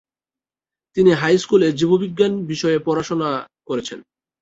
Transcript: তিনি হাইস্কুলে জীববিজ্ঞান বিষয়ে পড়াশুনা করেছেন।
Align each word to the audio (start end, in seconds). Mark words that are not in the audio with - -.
তিনি 0.97 1.11
হাইস্কুলে 1.13 1.67
জীববিজ্ঞান 1.71 2.33
বিষয়ে 2.45 2.77
পড়াশুনা 2.79 3.29
করেছেন। 3.67 3.99